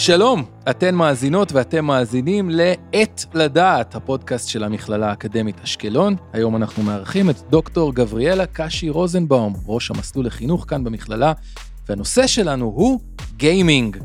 [0.00, 6.16] שלום, אתן מאזינות ואתם מאזינים ל"עת לדעת", הפודקאסט של המכללה האקדמית אשקלון.
[6.32, 11.32] היום אנחנו מארחים את דוקטור גבריאלה קשי רוזנבאום, ראש המסלול לחינוך כאן במכללה,
[11.88, 13.00] והנושא שלנו הוא
[13.36, 13.96] גיימינג.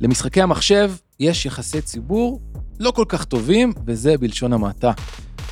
[0.00, 2.40] למשחקי המחשב יש יחסי ציבור
[2.80, 4.92] לא כל כך טובים, וזה בלשון המעטה.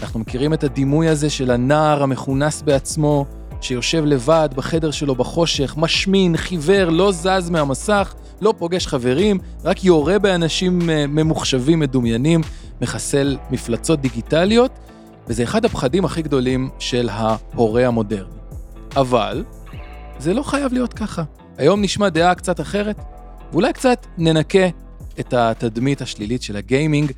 [0.02, 3.27] אנחנו מכירים את הדימוי הזה של הנער המכונס בעצמו,
[3.60, 10.19] שיושב לבד בחדר שלו בחושך, משמין, חיוור, לא זז מהמסך, לא פוגש חברים, רק יורה
[10.19, 12.41] באנשים אה, ממוחשבים מדומיינים,
[12.80, 14.70] מחסל מפלצות דיגיטליות,
[15.27, 18.38] וזה אחד הפחדים הכי גדולים של ההורה המודרני.
[18.97, 19.45] אבל
[20.19, 21.23] זה לא חייב להיות ככה.
[21.59, 22.97] היום נשמע דעה קצת אחרת,
[23.52, 24.69] ואולי קצת ננקה
[25.20, 27.12] את התדמית השלילית של הגיימינג.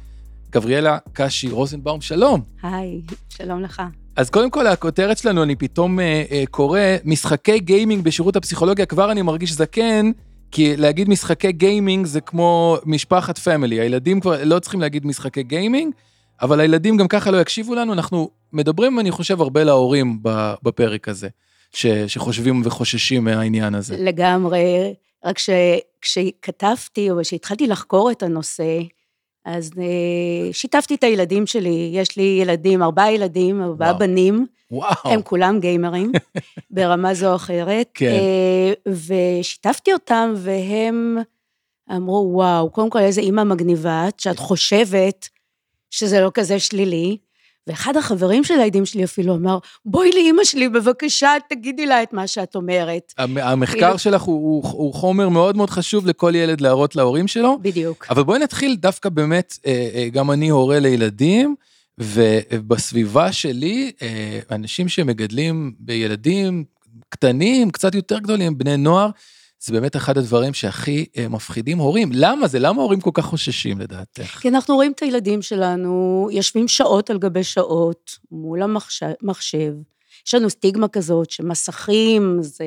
[0.52, 2.40] גבריאלה קשי רוזנבאום, שלום.
[2.62, 3.82] היי, שלום לך.
[4.16, 9.12] אז קודם כל, הכותרת שלנו, אני פתאום אה, אה, קורא, משחקי גיימינג בשירות הפסיכולוגיה, כבר
[9.12, 10.10] אני מרגיש זקן,
[10.50, 15.94] כי להגיד משחקי גיימינג זה כמו משפחת family, הילדים כבר לא צריכים להגיד משחקי גיימינג,
[16.42, 20.18] אבל הילדים גם ככה לא יקשיבו לנו, אנחנו מדברים, אני חושב, הרבה להורים
[20.62, 21.28] בפרק הזה,
[21.72, 23.96] ש, שחושבים וחוששים מהעניין הזה.
[23.98, 25.50] לגמרי, רק ש,
[26.00, 28.80] כשכתבתי או כשהתחלתי לחקור את הנושא,
[29.44, 33.92] אז אה, שיתפתי את הילדים שלי, יש לי ילדים, ארבעה ילדים, ארבעה.
[33.92, 34.46] בנים.
[34.70, 34.92] וואו.
[35.04, 36.12] הם כולם גיימרים,
[36.70, 37.90] ברמה זו או אחרת.
[37.94, 38.12] כן.
[38.12, 41.18] אה, ושיתפתי אותם, והם
[41.96, 45.28] אמרו, וואו, קודם כל איזה אימא מגניבה, שאת חושבת
[45.90, 47.16] שזה לא כזה שלילי.
[47.66, 52.26] ואחד החברים של הילדים שלי אפילו אמר, בואי לאימא שלי, בבקשה, תגידי לה את מה
[52.26, 53.14] שאת אומרת.
[53.18, 57.58] המחקר שלך הוא, הוא, הוא חומר מאוד מאוד חשוב לכל ילד להראות להורים שלו.
[57.62, 58.06] בדיוק.
[58.10, 61.54] אבל בואי נתחיל דווקא באמת, אה, אה, גם אני הורה לילדים,
[62.00, 66.64] ובסביבה שלי, אה, אנשים שמגדלים בילדים
[67.08, 69.10] קטנים, קצת יותר גדולים, בני נוער,
[69.60, 72.10] זה באמת אחד הדברים שהכי אה, מפחידים הורים.
[72.14, 72.58] למה זה?
[72.58, 74.38] למה הורים כל כך חוששים לדעתך?
[74.40, 79.72] כי אנחנו רואים את הילדים שלנו יושבים שעות על גבי שעות מול המחשב.
[80.26, 82.64] יש לנו סטיגמה כזאת שמסכים זה...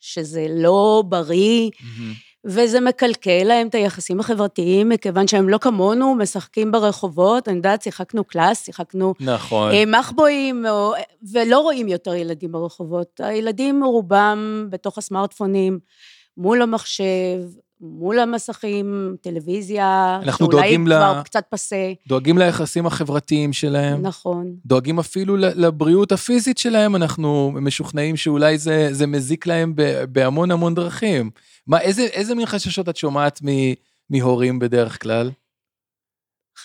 [0.00, 1.70] שזה לא בריא.
[1.70, 2.33] Mm-hmm.
[2.44, 8.24] וזה מקלקל להם את היחסים החברתיים, מכיוון שהם לא כמונו, משחקים ברחובות, אני יודעת, שיחקנו
[8.24, 9.14] קלאס, שיחקנו...
[9.20, 9.70] נכון.
[9.72, 10.64] אה, מחבואים,
[11.32, 13.20] ולא רואים יותר ילדים ברחובות.
[13.24, 15.78] הילדים רובם בתוך הסמארטפונים,
[16.36, 17.40] מול המחשב,
[17.84, 21.22] מול המסכים, טלוויזיה, אנחנו שאולי כבר לה...
[21.24, 21.92] קצת פסה.
[22.08, 24.02] דואגים ליחסים החברתיים שלהם.
[24.02, 24.54] נכון.
[24.66, 29.74] דואגים אפילו לבריאות הפיזית שלהם, אנחנו משוכנעים שאולי זה, זה מזיק להם
[30.12, 31.30] בהמון המון דרכים.
[31.66, 33.40] מה, איזה, איזה מין חששות את שומעת
[34.10, 35.30] מהורים בדרך כלל?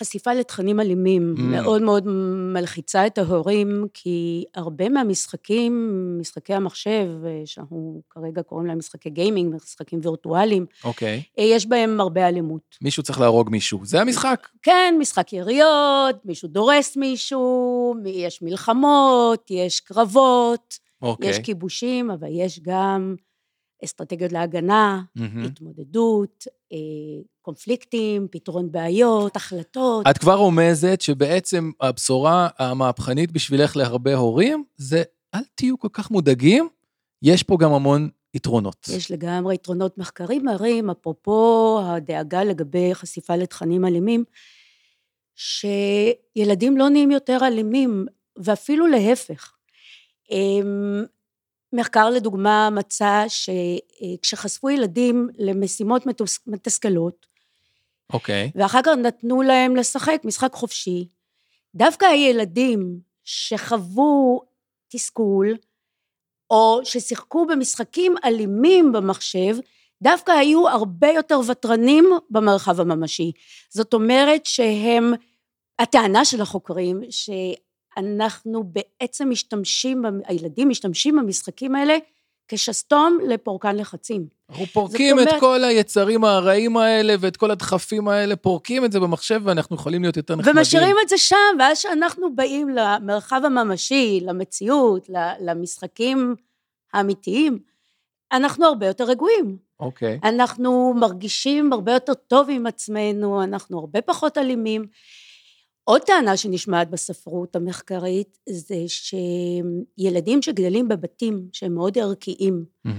[0.00, 1.40] חשיפה לתכנים אלימים mm.
[1.40, 2.04] מאוד מאוד
[2.52, 5.72] מלחיצה את ההורים, כי הרבה מהמשחקים,
[6.20, 7.08] משחקי המחשב,
[7.44, 11.22] שאנחנו כרגע קוראים להם משחקי גיימינג, משחקים וירטואליים, אוקיי.
[11.26, 11.42] Okay.
[11.42, 12.76] יש בהם הרבה אלימות.
[12.82, 14.48] מישהו צריך להרוג מישהו, זה המשחק.
[14.62, 21.26] כן, משחק יריות, מישהו דורס מישהו, יש מלחמות, יש קרבות, okay.
[21.26, 23.14] יש כיבושים, אבל יש גם...
[23.84, 25.46] אסטרטגיות להגנה, mm-hmm.
[25.46, 26.78] התמודדות, אה,
[27.42, 30.06] קונפליקטים, פתרון בעיות, החלטות.
[30.10, 35.02] את כבר רומזת שבעצם הבשורה המהפכנית בשבילך להרבה הורים, זה
[35.34, 36.68] אל תהיו כל כך מודאגים,
[37.22, 38.86] יש פה גם המון יתרונות.
[38.96, 39.98] יש לגמרי יתרונות.
[39.98, 44.24] מחקרים מראים, אפרופו הדאגה לגבי חשיפה לתכנים אלימים,
[45.34, 49.52] שילדים לא נהיים יותר אלימים, ואפילו להפך.
[51.72, 56.02] מחקר לדוגמה מצא שכשחשפו ילדים למשימות
[56.46, 57.26] מתסכלות,
[58.12, 58.50] אוקיי.
[58.54, 58.58] Okay.
[58.60, 61.08] ואחר כך נתנו להם לשחק משחק חופשי,
[61.74, 64.40] דווקא הילדים שחוו
[64.88, 65.56] תסכול,
[66.50, 69.56] או ששיחקו במשחקים אלימים במחשב,
[70.02, 73.32] דווקא היו הרבה יותר ותרנים במרחב הממשי.
[73.70, 75.12] זאת אומרת שהם,
[75.78, 77.30] הטענה של החוקרים, ש...
[78.00, 81.96] אנחנו בעצם משתמשים, הילדים משתמשים במשחקים האלה
[82.48, 84.26] כשסתום לפורקן לחצים.
[84.50, 89.00] אנחנו פורקים אומרת, את כל היצרים הרעים האלה ואת כל הדחפים האלה, פורקים את זה
[89.00, 90.56] במחשב ואנחנו יכולים להיות יותר נחמדים.
[90.56, 95.10] ומשאירים את זה שם, ואז כשאנחנו באים למרחב הממשי, למציאות,
[95.40, 96.34] למשחקים
[96.92, 97.58] האמיתיים,
[98.32, 99.56] אנחנו הרבה יותר רגועים.
[99.80, 100.18] אוקיי.
[100.22, 100.28] Okay.
[100.28, 104.86] אנחנו מרגישים הרבה יותר טוב עם עצמנו, אנחנו הרבה פחות אלימים.
[105.90, 112.90] עוד טענה שנשמעת בספרות המחקרית זה שילדים שגדלים בבתים שהם מאוד ערכיים mm-hmm.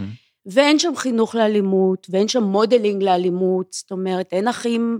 [0.45, 4.99] ואין שם חינוך לאלימות ואין שם modeling לאלימות, זאת אומרת אין אחים,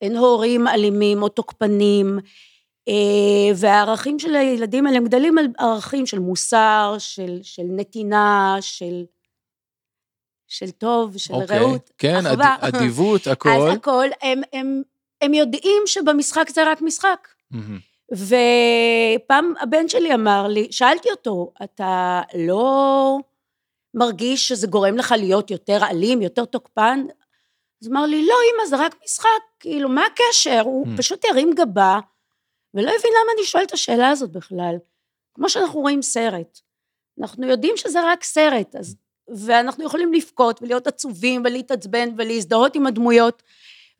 [0.00, 2.18] אין הורים אלימים או תוקפנים
[2.88, 9.04] אה, והערכים של הילדים האלה הם גדלים על ערכים של מוסר, של, של נתינה, של,
[10.48, 12.56] של טוב, של אוקיי, רעות, כן, אחווה.
[12.60, 13.48] אד- אדיבות, הכל.
[13.48, 14.82] אז הכל, הם, הם,
[15.20, 17.28] הם יודעים שבמשחק זה רק משחק.
[18.12, 23.18] ופעם הבן שלי אמר לי, שאלתי אותו, אתה לא
[23.94, 27.06] מרגיש שזה גורם לך להיות יותר אלים, יותר תוקפן?
[27.82, 29.28] אז אמר לי, לא, אמא, זה רק משחק,
[29.60, 30.60] כאילו, מה הקשר?
[30.64, 30.98] הוא Mm.
[30.98, 31.98] פשוט הרים גבה,
[32.74, 34.74] ולא הבין למה אני שואלת את השאלה הזאת בכלל.
[35.34, 36.60] כמו שאנחנו רואים סרט.
[37.20, 38.96] אנחנו יודעים שזה רק סרט, אז,
[39.28, 43.42] ואנחנו יכולים לבכות ולהיות עצובים ולהתעצבן ולהזדהות עם הדמויות,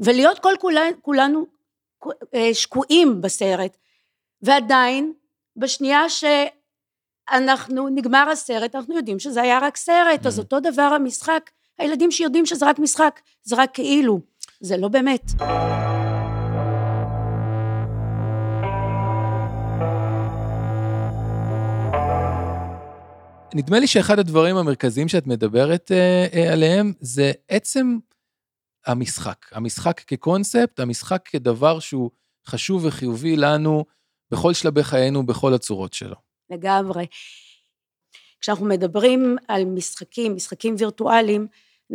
[0.00, 1.46] ולהיות כל כולנו, כולנו
[2.52, 3.76] שקועים בסרט.
[4.42, 5.12] ועדיין,
[5.56, 10.42] בשנייה שאנחנו, נגמר הסרט, אנחנו יודעים שזה היה רק סרט, אז Mm.
[10.42, 14.20] אותו דבר המשחק, הילדים שיודעים שזה רק משחק, זה רק כאילו,
[14.60, 15.22] זה לא באמת.
[23.54, 27.98] נדמה לי שאחד הדברים המרכזיים שאת מדברת אה, אה, עליהם זה עצם
[28.86, 29.46] המשחק.
[29.52, 32.10] המשחק כקונספט, המשחק כדבר שהוא
[32.46, 33.84] חשוב וחיובי לנו
[34.30, 36.16] בכל שלבי חיינו, בכל הצורות שלו.
[36.50, 37.06] לגמרי.
[38.40, 41.46] כשאנחנו מדברים על משחקים, משחקים וירטואליים,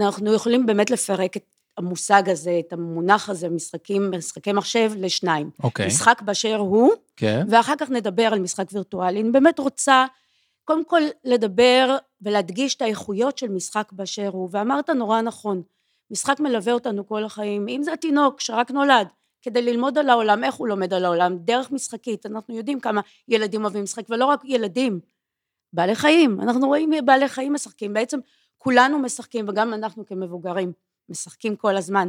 [0.01, 1.45] אנחנו יכולים באמת לפרק את
[1.77, 5.49] המושג הזה, את המונח הזה, משחקים, משחקי מחשב, לשניים.
[5.63, 5.87] אוקיי.
[5.87, 7.45] משחק באשר הוא, כן.
[7.49, 9.21] ואחר כך נדבר על משחק וירטואלי.
[9.21, 10.05] אני באמת רוצה
[10.63, 15.61] קודם כל לדבר ולהדגיש את האיכויות של משחק באשר הוא, ואמרת נורא נכון,
[16.11, 19.07] משחק מלווה אותנו כל החיים, אם זה התינוק שרק נולד,
[19.41, 23.63] כדי ללמוד על העולם, איך הוא לומד על העולם, דרך משחקית, אנחנו יודעים כמה ילדים
[23.63, 24.99] אוהבים לשחק, ולא רק ילדים,
[25.73, 28.19] בעלי חיים, אנחנו רואים בעלי חיים משחקים, בעצם
[28.57, 30.71] כולנו משחקים, וגם אנחנו כמבוגרים
[31.09, 32.07] משחקים כל הזמן,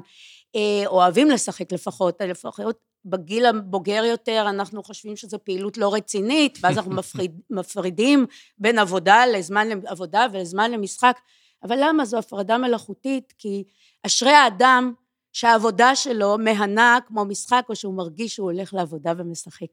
[0.56, 6.79] אה, אוהבים לשחק לפחות, לפחות בגיל הבוגר יותר אנחנו חושבים שזו פעילות לא רצינית, ואז
[6.79, 8.27] אנחנו מפריד, מפרידים
[8.59, 11.21] בין עבודה לזמן לעבודה ולזמן למשחק,
[11.62, 12.05] אבל למה?
[12.05, 13.65] זו הפרדה מלאכותית, כי
[14.06, 14.93] אשרי האדם
[15.33, 19.67] שהעבודה שלו מהנה כמו משחק, או שהוא מרגיש שהוא הולך לעבודה ומשחק.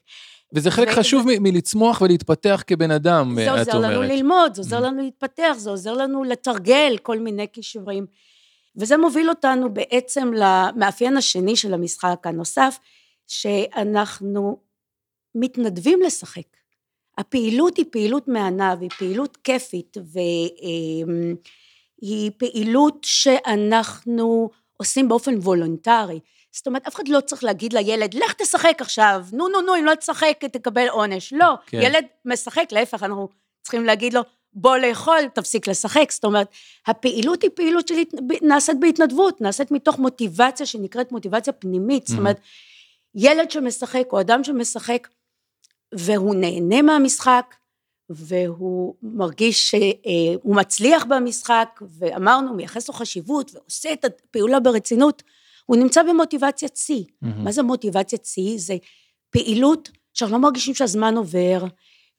[0.54, 4.10] וזה חלק ו- חשוב מ- מלצמוח ולהתפתח כבן אדם, זה את עוזר לנו אומרת.
[4.12, 4.88] ללמוד, זה עוזר Mm.
[4.88, 8.06] לנו להתפתח, זה עוזר לנו לתרגל כל מיני כישורים.
[8.78, 12.80] וזה מוביל אותנו בעצם למאפיין השני של המשחק הנוסף,
[13.28, 14.58] שאנחנו
[15.36, 16.42] מתנדבים לשחק.
[17.18, 19.98] הפעילות היא פעילות מהנה והיא פעילות כיפית
[22.02, 26.20] והיא פעילות שאנחנו עושים באופן וולונטרי.
[26.52, 29.86] זאת אומרת, אף אחד לא צריך להגיד לילד, לך תשחק עכשיו, נו נו נו, אם
[29.86, 31.34] לא תשחק תקבל עונש.
[31.34, 31.80] לא, כן.
[31.82, 33.30] ילד משחק, להפך, אנחנו
[33.64, 34.22] צריכים להגיד לו,
[34.54, 36.12] בוא לאכול, תפסיק לשחק.
[36.12, 36.48] זאת אומרת,
[36.88, 42.08] הפעילות היא פעילות שנעשית בהתנדבות, נעשית מתוך מוטיבציה שנקראת מוטיבציה פנימית.
[42.08, 42.40] זאת אומרת,
[43.16, 45.08] ילד שמשחק או אדם שמשחק
[45.94, 47.56] והוא נהנה מהמשחק
[48.10, 55.24] והוא מרגיש שהוא מצליח במשחק ואמרנו מייחס לו חשיבות ועושה את הפעולה ברצינות,
[55.66, 57.04] הוא נמצא במוטיבציית שיא.
[57.22, 57.44] מהמם.
[57.44, 58.58] מה זה מוטיבציית שיא?
[58.58, 58.78] זה
[59.30, 61.64] פעילות שאנחנו לא מרגישים שהזמן עובר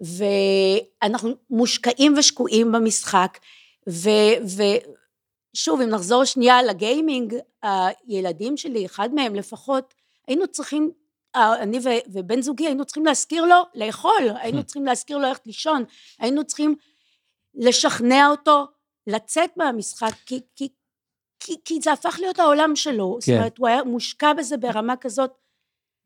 [0.01, 3.39] ואנחנו מושקעים ושקועים במשחק
[3.89, 4.63] ו-
[5.55, 9.95] ושוב אם נחזור שנייה לגיימינג הילדים שלי אחד מהם לפחות
[10.29, 10.91] היינו צריכים אה,
[11.37, 11.79] אני
[12.13, 15.85] ובן זוגי היינו צריכים להזכיר לו לאכול, היינו צריכים להזכיר לו ללכת לישון,
[16.19, 16.75] היינו צריכים
[17.55, 18.65] לשכנע אותו
[19.07, 20.69] לצאת מהמשחק, כי, כי,
[21.41, 23.37] כי, כי זה הפך להיות העולם שלו, זאת כן.
[23.37, 25.31] אומרת, הוא היה מושקע בזה ברמה כזאת,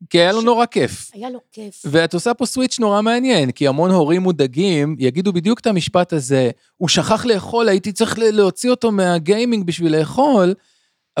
[0.09, 1.11] כי היה לו ש- נורא כיף.
[1.13, 1.81] היה לו כיף.
[1.85, 6.51] ואת עושה פה סוויץ' נורא מעניין, כי המון הורים מודאגים יגידו בדיוק את המשפט הזה,
[6.77, 10.53] הוא שכח לאכול, הייתי צריך להוציא אותו מהגיימינג בשביל לאכול,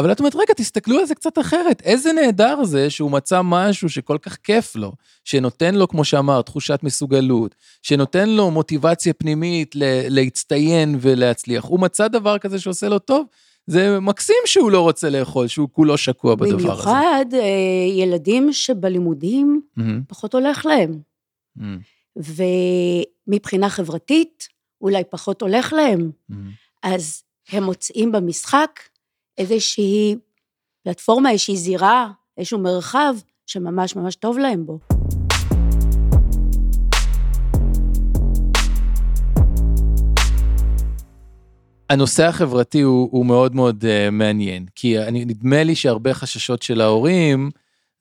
[0.01, 1.81] אבל את אומרת, רגע, תסתכלו על זה קצת אחרת.
[1.81, 4.91] איזה נהדר זה שהוא מצא משהו שכל כך כיף לו,
[5.25, 11.63] שנותן לו, כמו שאמרת, תחושת מסוגלות, שנותן לו מוטיבציה פנימית ל- להצטיין ולהצליח.
[11.65, 13.25] הוא מצא דבר כזה שעושה לו טוב,
[13.67, 16.63] זה מקסים שהוא לא רוצה לאכול, שהוא כולו שקוע בדבר הזה.
[16.63, 20.99] במיוחד אה, ילדים שבלימודים מהמם, פחות הולך להם,
[21.55, 21.79] מהמם,
[23.27, 24.47] ומבחינה חברתית
[24.81, 26.49] אולי פחות הולך להם, מהמם.
[26.83, 28.79] אז הם מוצאים במשחק
[29.41, 30.15] איזושהי
[30.83, 34.79] פלטפורמה, איזושהי זירה, איזשהו מרחב שממש ממש טוב להם בו.
[41.89, 46.81] הנושא החברתי הוא, הוא מאוד מאוד uh, מעניין, כי אני, נדמה לי שהרבה חששות של
[46.81, 47.49] ההורים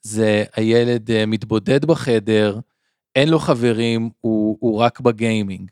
[0.02, 2.59] זה הילד uh, מתבודד בחדר,
[3.16, 5.70] אין לו חברים, הוא, הוא רק בגיימינג.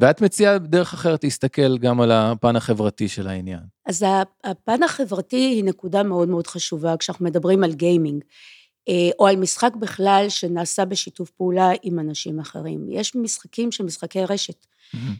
[0.00, 3.60] ואת מציעה דרך אחרת להסתכל גם על הפן החברתי של העניין.
[3.86, 4.04] אז
[4.44, 8.24] הפן החברתי היא נקודה מאוד מאוד חשובה כשאנחנו מדברים על גיימינג.
[8.90, 12.86] אה, או על משחק בכלל שנעשה בשיתוף פעולה עם אנשים אחרים.
[12.90, 14.66] יש משחקים שהם משחקי רשת,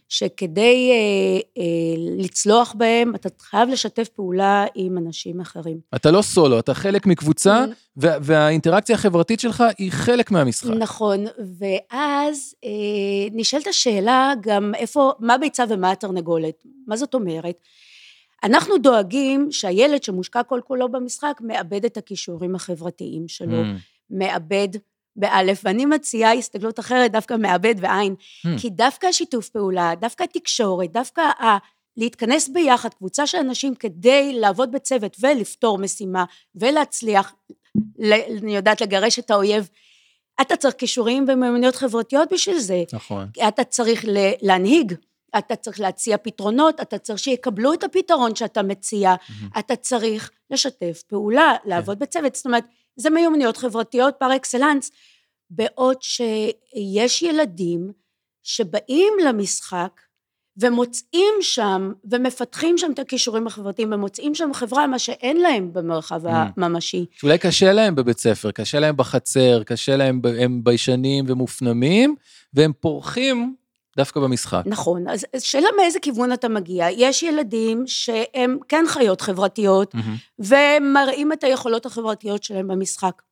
[0.09, 5.81] שכדי אה, אה, לצלוח בהם, אתה חייב לשתף פעולה עם אנשים אחרים.
[5.95, 7.65] אתה לא סולו, אתה חלק מקבוצה,
[7.97, 10.71] והאינטראקציה החברתית שלך היא חלק מהמשחק.
[10.71, 11.25] נכון,
[11.59, 12.71] ואז אה,
[13.33, 16.65] נשאלת השאלה גם איפה, מה ביצה ומה התרנגולת?
[16.87, 17.55] מה זאת אומרת?
[18.45, 23.67] אנחנו דואגים שהילד שמושקע כל כולו במשחק מאבד את הכישורים החברתיים שלו, mm.
[24.11, 24.69] מאבד
[25.17, 28.61] באלף, ואני מציעה הסתגלות אחרת, דווקא מעבד ועין, hmm.
[28.61, 31.59] כי דווקא השיתוף פעולה, דווקא התקשורת, דווקא ה...
[31.97, 37.35] להתכנס ביחד, קבוצה של אנשים כדי לעבוד בצוות ולפתור משימה ולהצליח,
[38.43, 39.69] אני יודעת, לגרש את האויב.
[40.41, 42.83] אתה צריך כישורים ומיומנויות חברתיות בשביל זה.
[42.93, 43.29] נכון.
[43.49, 44.05] אתה צריך
[44.43, 44.95] להנהיג,
[45.39, 49.59] אתה צריך להציע פתרונות, אתה צריך שיקבלו את הפתרון שאתה מציע, mm-hmm.
[49.59, 52.05] אתה צריך לשתף פעולה, לעבוד כן.
[52.05, 52.35] בצוות.
[52.35, 52.65] זאת אומרת,
[52.97, 54.91] זה מיומנויות חברתיות פר אקסלנס,
[55.51, 57.93] בעוד שיש ילדים
[58.43, 60.01] שבאים למשחק
[60.57, 66.31] ומוצאים שם, ומפתחים שם את הכישורים החברתיים, ומוצאים שם חברה, מה שאין להם במרחב mm.
[66.31, 67.07] הממשי.
[67.13, 72.15] שאולי קשה להם בבית ספר, קשה להם בחצר, קשה להם, הם ביישנים ומופנמים,
[72.55, 73.55] והם פורחים
[73.97, 74.63] דווקא במשחק.
[74.67, 76.87] נכון, אז שאלה מאיזה כיוון אתה מגיע.
[76.91, 80.39] יש ילדים שהם כן חיות חברתיות, mm-hmm.
[80.39, 83.23] ומראים את היכולות החברתיות שלהם במשחק.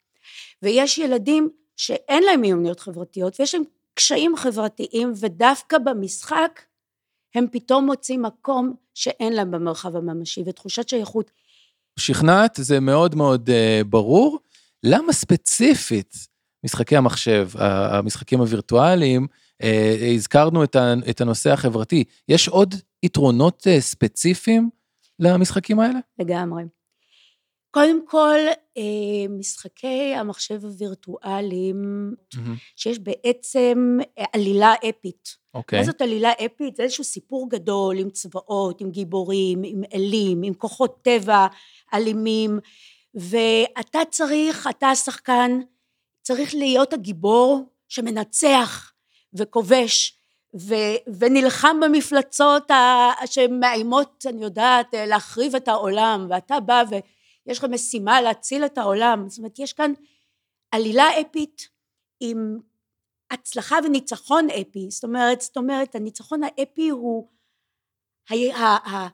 [0.62, 6.62] ויש ילדים שאין להם מיומנויות חברתיות, ויש להם קשיים חברתיים, ודווקא במשחק
[7.34, 11.30] הם פתאום מוצאים מקום שאין להם במרחב הממשי, ותחושת שייכות.
[11.98, 14.38] שכנעת, זה מאוד מאוד uh, ברור.
[14.84, 16.14] למה ספציפית
[16.64, 19.26] משחקי המחשב, המשחקים הווירטואליים,
[20.14, 20.64] הזכרנו
[21.10, 22.04] את הנושא החברתי.
[22.28, 24.70] יש עוד יתרונות אה, ספציפיים
[25.18, 25.98] למשחקים האלה?
[26.18, 26.62] לגמרי.
[27.70, 28.38] קודם כל,
[28.76, 32.38] אה, משחקי המחשב הווירטואליים, mm-hmm.
[32.76, 33.98] שיש בעצם
[34.32, 35.36] עלילה אפית.
[35.54, 35.78] אוקיי.
[35.78, 35.82] Okay.
[35.82, 36.76] מה זאת עלילה אפית?
[36.76, 41.46] זה איזשהו סיפור גדול עם צבאות, עם גיבורים, עם אלים, עם כוחות טבע
[41.94, 42.58] אלימים,
[43.14, 45.60] ואתה צריך, אתה השחקן,
[46.22, 48.92] צריך להיות הגיבור שמנצח
[49.34, 50.18] וכובש
[50.56, 50.74] ו,
[51.18, 52.70] ונלחם במפלצות
[53.26, 59.28] שמאיימות, אני יודעת, להחריב את העולם, ואתה בא ויש לך משימה להציל את העולם.
[59.28, 59.92] זאת אומרת, יש כאן
[60.70, 61.68] עלילה אפית
[62.20, 62.58] עם
[63.30, 64.90] הצלחה וניצחון אפי.
[64.90, 67.28] זאת אומרת, זאת אומרת, הניצחון האפי הוא
[68.30, 69.08] ה, ה, ה,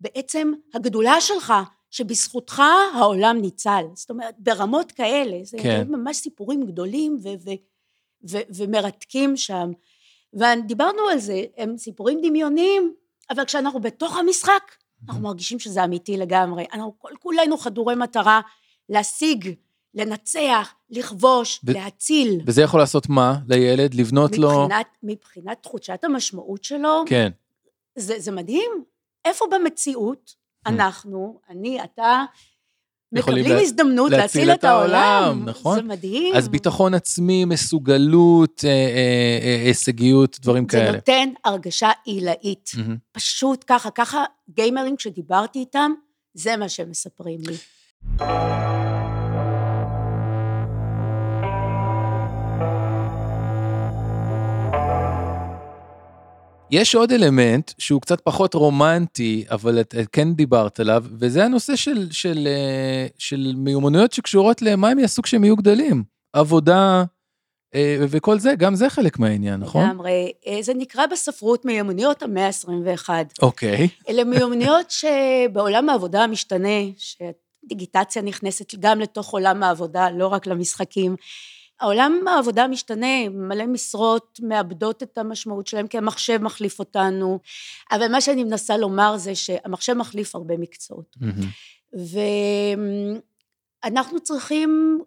[0.00, 1.52] בעצם הגדולה שלך,
[1.90, 2.62] שבזכותך
[2.94, 3.84] העולם ניצל.
[3.94, 5.36] זאת אומרת, ברמות כאלה.
[5.62, 5.84] כן.
[5.84, 7.28] זה ממש סיפורים גדולים ו...
[7.44, 7.50] ו
[8.30, 9.70] ו- ומרתקים שם.
[10.34, 12.94] ודיברנו על זה, הם סיפורים דמיוניים,
[13.30, 14.62] אבל כשאנחנו בתוך המשחק,
[15.08, 16.66] אנחנו מרגישים שזה אמיתי לגמרי.
[16.72, 18.40] אנחנו כל כולנו חדורי מטרה
[18.88, 19.54] להשיג,
[19.94, 22.40] לנצח, לכבוש, ו- להציל.
[22.46, 23.94] וזה יכול לעשות מה לילד?
[23.94, 25.10] לבנות מבחינת, לו...
[25.12, 27.30] מבחינת תחושת המשמעות שלו, כן.
[27.96, 28.84] זה, זה מדהים.
[29.24, 30.34] איפה במציאות
[30.66, 32.24] אנחנו, אני, אתה,
[33.12, 33.60] מקבלים לה...
[33.60, 34.94] הזדמנות להציל, להציל את העולם.
[34.94, 35.76] העולם, נכון?
[35.76, 36.34] זה מדהים.
[36.36, 38.76] אז ביטחון עצמי, מסוגלות, אה, אה,
[39.42, 40.90] אה, הישגיות, דברים זה כאלה.
[40.90, 42.70] זה נותן הרגשה עילאית.
[42.74, 42.98] Mm-hmm.
[43.12, 45.92] פשוט ככה, ככה גיימרים, כשדיברתי איתם,
[46.34, 47.56] זה מה שהם מספרים לי.
[56.70, 61.76] יש עוד אלמנט שהוא קצת פחות רומנטי, אבל את, את כן דיברת עליו, וזה הנושא
[61.76, 66.02] של, של, אה, של מיומנויות שקשורות למה הם יעשו כשהם יהיו גדלים.
[66.32, 67.04] עבודה
[67.74, 69.86] אה, וכל זה, גם זה חלק מהעניין, נכון?
[69.86, 70.32] לגמרי.
[70.46, 73.08] אה, זה נקרא בספרות מיומנויות המאה ה-21.
[73.42, 73.88] אוקיי.
[74.08, 81.16] אלה מיומנויות שבעולם העבודה המשתנה, שדיגיטציה נכנסת גם לתוך עולם העבודה, לא רק למשחקים.
[81.80, 87.38] העולם העבודה משתנה, מלא משרות מאבדות את המשמעות שלהם כי המחשב מחליף אותנו,
[87.92, 91.16] אבל מה שאני מנסה לומר זה שהמחשב מחליף הרבה מקצועות.
[91.22, 91.96] Mm-hmm.
[93.84, 95.00] ואנחנו צריכים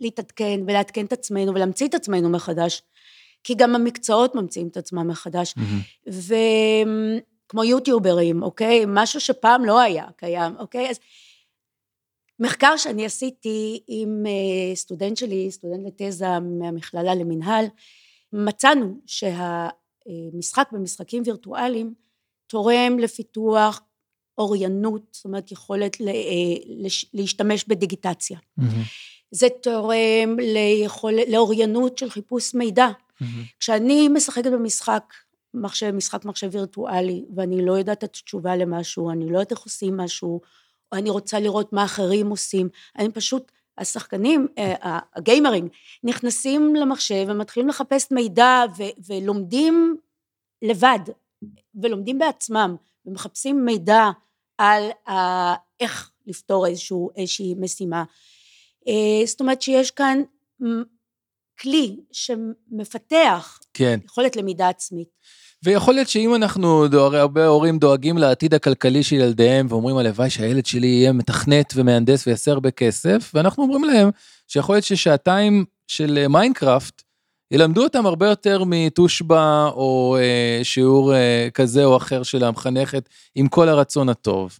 [0.00, 2.82] להתעדכן ולעדכן את עצמנו ולהמציא את עצמנו מחדש,
[3.44, 5.54] כי גם המקצועות ממציאים את עצמם מחדש.
[5.54, 6.10] Mm-hmm.
[7.50, 8.84] וכמו יוטיוברים, אוקיי?
[8.88, 10.90] משהו שפעם לא היה קיים, אוקיי?
[10.90, 11.00] אז
[12.40, 17.64] מחקר שאני עשיתי עם אה, סטודנט שלי, סטודנט לתזה מהמכללה למינהל,
[18.32, 21.94] מצאנו שהמשחק במשחקים וירטואליים
[22.46, 23.82] תורם לפיתוח
[24.38, 26.06] אוריינות, זאת אומרת יכולת אה,
[27.14, 28.38] להשתמש בדיגיטציה.
[28.38, 28.64] Mm-hmm.
[29.30, 32.88] זה תורם ליכול, לאוריינות של חיפוש מידע.
[32.88, 33.24] Mm-hmm.
[33.60, 35.14] כשאני משחקת במשחק
[35.54, 39.96] מחשב, משחק מחשב וירטואלי, ואני לא יודעת את התשובה למשהו, אני לא יודעת איך עושים
[39.96, 40.40] משהו,
[40.92, 42.68] או אני רוצה לראות מה אחרים עושים,
[42.98, 45.68] אני פשוט, השחקנים, אה, הגיימרים,
[46.04, 49.96] נכנסים למחשב ומתחילים לחפש מידע ו- ולומדים
[50.62, 50.98] לבד,
[51.74, 54.04] ולומדים בעצמם, ומחפשים מידע
[54.58, 58.04] על ה- איך לפתור איזשהו, איזושהי משימה.
[58.88, 60.22] אה, זאת אומרת שיש כאן
[61.60, 64.00] כלי שמפתח כן.
[64.04, 65.08] יכולת למידה עצמית.
[65.64, 70.66] ויכול להיות שאם אנחנו, הרי הרבה הורים דואגים לעתיד הכלכלי של ילדיהם ואומרים הלוואי שהילד
[70.66, 74.10] שלי יהיה מתכנת ומהנדס ויעשה הרבה כסף, ואנחנו אומרים להם
[74.48, 77.02] שיכול להיות ששעתיים של מיינקראפט
[77.50, 83.48] ילמדו אותם הרבה יותר מתושבע או אה, שיעור אה, כזה או אחר של המחנכת עם
[83.48, 84.58] כל הרצון הטוב.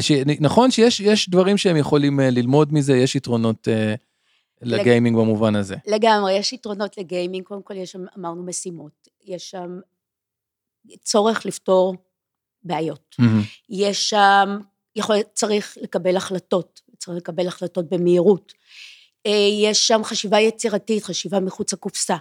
[0.00, 0.12] ש...
[0.40, 3.94] נכון שיש דברים שהם יכולים אה, ללמוד מזה, יש יתרונות אה,
[4.62, 5.22] לגיימינג לג...
[5.22, 5.76] במובן הזה.
[5.86, 9.08] לגמרי, יש יתרונות לגיימינג, קודם כל יש שם, אמרנו, משימות.
[9.24, 9.80] יש שם
[11.04, 11.94] צורך לפתור
[12.62, 13.16] בעיות.
[13.20, 13.24] Mm-hmm.
[13.68, 14.58] יש שם,
[14.96, 18.52] יכול, צריך לקבל החלטות, צריך לקבל החלטות במהירות.
[19.26, 22.16] אה, יש שם חשיבה יצירתית, חשיבה מחוץ לקופסה.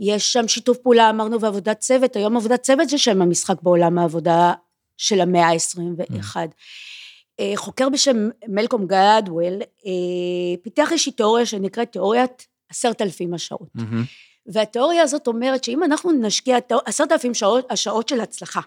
[0.00, 4.52] יש שם שיתוף פעולה, אמרנו, ועבודת צוות, היום עבודת צוות זה שם המשחק בעולם העבודה
[4.96, 6.36] של המאה ה-21.
[6.36, 7.56] Mm-hmm.
[7.56, 9.52] חוקר בשם מלקום גלדוול
[9.86, 13.68] אה, פיתח איזושהי תיאוריה שנקראת תיאוריית עשרת אלפים השעות.
[13.78, 14.31] Mm-hmm.
[14.46, 18.60] והתיאוריה הזאת אומרת שאם אנחנו נשקיע עשרת אלפים שעות, השעות של הצלחה,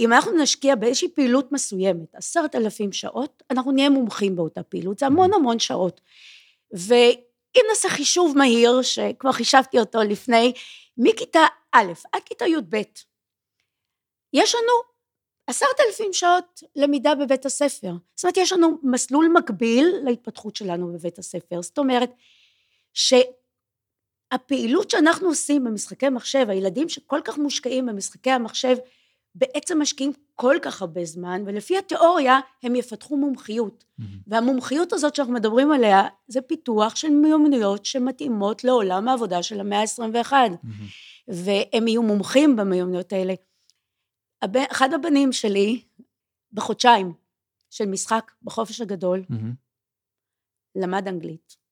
[0.00, 5.06] אם אנחנו נשקיע באיזושהי פעילות מסוימת, עשרת אלפים שעות, אנחנו נהיה מומחים באותה פעילות, זה
[5.06, 6.00] המון המון שעות.
[6.72, 10.52] ואם נעשה חישוב מהיר, שכבר חישבתי אותו לפני,
[10.96, 11.40] מכיתה
[11.72, 12.82] א' עד כיתה י"ב,
[14.32, 14.94] יש לנו
[15.46, 17.92] עשרת אלפים שעות למידה בבית הספר.
[18.14, 21.62] זאת אומרת, יש לנו מסלול מקביל להתפתחות שלנו בבית הספר.
[21.62, 22.10] זאת אומרת,
[22.92, 23.14] ש...
[24.34, 28.76] הפעילות שאנחנו עושים במשחקי מחשב, הילדים שכל כך מושקעים במשחקי המחשב,
[29.34, 33.84] בעצם משקיעים כל כך הרבה זמן, ולפי התיאוריה הם יפתחו מומחיות.
[33.84, 34.04] Mm-hmm.
[34.26, 40.32] והמומחיות הזאת שאנחנו מדברים עליה, זה פיתוח של מיומנויות שמתאימות לעולם העבודה של המאה ה-21.
[40.32, 40.68] Mm-hmm.
[41.28, 43.34] והם יהיו מומחים במיומנויות האלה.
[44.70, 45.82] אחד הבנים שלי,
[46.52, 47.12] בחודשיים
[47.70, 50.82] של משחק בחופש הגדול, mm-hmm.
[50.82, 51.63] למד אנגלית.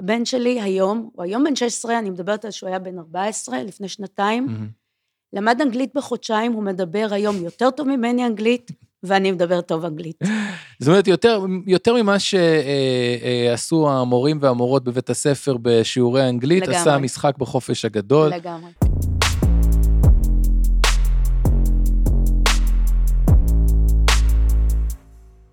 [0.00, 3.88] הבן שלי היום, הוא היום בן 16, אני מדברת על שהוא היה בן 14, לפני
[3.88, 5.36] שנתיים, mm-hmm.
[5.38, 8.70] למד אנגלית בחודשיים, הוא מדבר היום יותר טוב ממני אנגלית,
[9.02, 10.16] ואני מדבר טוב אנגלית.
[10.80, 16.76] זאת אומרת, יותר, יותר ממה שעשו אה, אה, המורים והמורות בבית הספר בשיעורי אנגלית, לגמרי.
[16.76, 18.28] עשה המשחק בחופש הגדול.
[18.28, 18.70] לגמרי.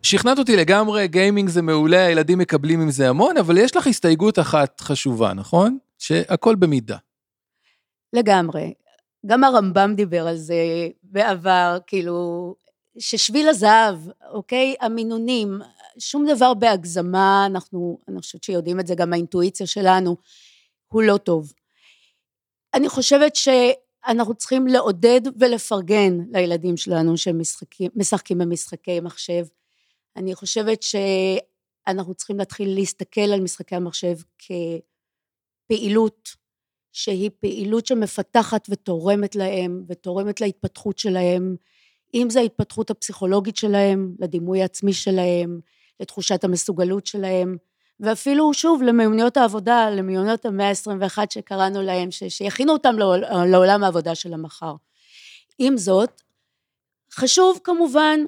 [0.10, 4.40] שכנעת אותי לגמרי, גיימינג זה מעולה, הילדים מקבלים עם זה המון, אבל יש לך הסתייגות
[4.40, 5.78] אחת חשובה, נכון?
[5.98, 6.98] שהכל במידה.
[8.14, 8.74] לגמרי.
[9.26, 10.56] גם הרמב"ם דיבר על זה
[11.04, 12.56] בעבר, כאילו,
[13.00, 13.96] ששביל הזהב,
[14.30, 14.76] אוקיי?
[14.82, 15.60] המינונים,
[16.00, 20.16] שום דבר בהגזמה, אנחנו, אני חושבת שיודעים את זה גם האינטואיציה שלנו,
[20.88, 21.54] הוא לא טוב.
[22.74, 29.46] אני חושבת שאנחנו צריכים לעודד ולפרגן לילדים שלנו שמשחקים במשחקי מחשב.
[30.18, 34.16] אני חושבת שאנחנו צריכים להתחיל להסתכל על משחקי המחשב
[35.68, 36.30] כפעילות
[36.92, 41.56] שהיא פעילות שמפתחת ותורמת להם ותורמת להתפתחות שלהם,
[42.14, 45.60] אם זה ההתפתחות הפסיכולוגית שלהם, לדימוי העצמי שלהם,
[46.00, 47.58] לתחושת המסוגלות שלהם,
[48.00, 54.16] ואפילו שוב למיומנויות העבודה, למיומנויות המאה ה-21 שקראנו להם, ש- שיכינו אותם לעול, לעולם העבודה
[54.16, 54.74] של המחר.
[55.60, 56.22] עם זאת,
[57.12, 58.20] חשוב כמובן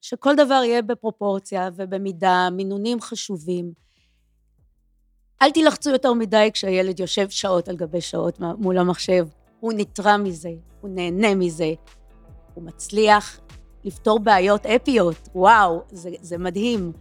[0.00, 3.72] שכל דבר יהיה בפרופורציה ובמידה, מינונים חשובים.
[5.42, 9.26] אל תילחצו יותר מדי כשהילד יושב שעות על גבי שעות מול המחשב.
[9.60, 11.72] הוא נתרם מזה, הוא נהנה מזה,
[12.54, 13.40] הוא מצליח
[13.84, 16.92] לפתור בעיות אפיות, וואו, זה, זה מדהים.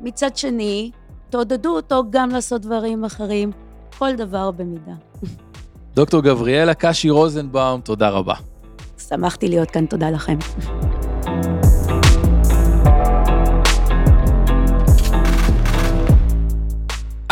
[0.00, 0.90] מצד שני,
[1.30, 3.50] תעודדו אותו גם לעשות דברים אחרים,
[3.98, 4.94] כל דבר במידה.
[5.94, 8.34] דוקטור גבריאלה קשי רוזנבאום, תודה רבה.
[9.08, 10.38] שמחתי להיות כאן, תודה לכם.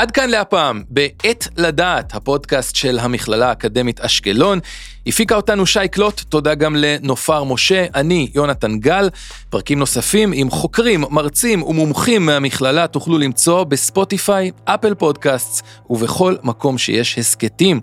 [0.00, 4.58] עד כאן להפעם, בעת לדעת, הפודקאסט של המכללה האקדמית אשקלון.
[5.06, 9.08] הפיקה אותנו שי קלוט, תודה גם לנופר משה, אני יונתן גל.
[9.50, 17.18] פרקים נוספים עם חוקרים, מרצים ומומחים מהמכללה תוכלו למצוא בספוטיפיי, אפל פודקאסט ובכל מקום שיש
[17.18, 17.80] הסכתים.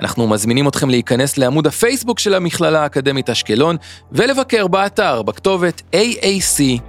[0.00, 3.76] אנחנו מזמינים אתכם להיכנס לעמוד הפייסבוק של המכללה האקדמית אשקלון
[4.12, 6.86] ולבקר באתר בכתובת aac.ac.il.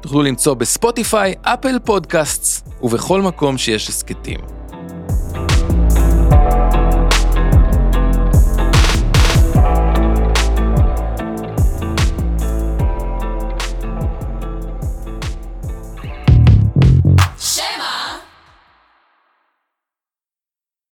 [0.00, 4.55] תוכלו למצוא בספוטיפיי, אפל פודקאסטס ובכל מקום שיש הסכתים.